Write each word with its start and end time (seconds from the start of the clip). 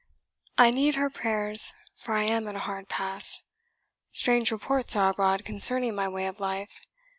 I 0.57 0.71
need 0.71 0.95
her 0.95 1.11
prayers, 1.11 1.73
for 1.95 2.15
I 2.15 2.23
am 2.23 2.47
at 2.47 2.55
a 2.55 2.65
hard 2.65 2.89
pass. 2.89 3.43
Strange 4.11 4.49
reports 4.51 4.95
are 4.95 5.11
abroad 5.11 5.45
concerning 5.45 5.93
my 5.93 6.07
way 6.07 6.25
of 6.25 6.39
life. 6.39 6.81